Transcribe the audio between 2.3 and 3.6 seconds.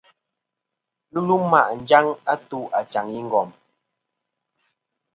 a tu achaŋ i ngom.